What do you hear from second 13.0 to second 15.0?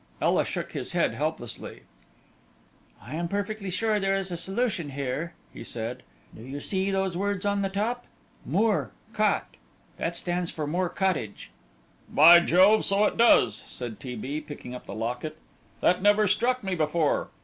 it does," said T. B., picking up the